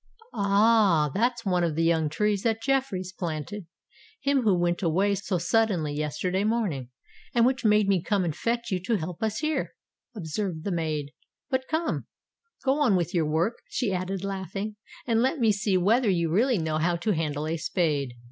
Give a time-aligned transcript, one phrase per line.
[0.33, 1.11] "Ah!
[1.13, 6.43] that's one of the young trees that Jeffreys planted—him who went away so suddenly yesterday
[6.43, 6.89] morning,
[7.35, 9.75] and which made me come and fetch you to help us here,"
[10.15, 11.11] observed the maid.
[11.51, 14.75] "But, come—go on with your work," she added, laughing;
[15.05, 18.15] "and let me see whether you really know how to handle a spade."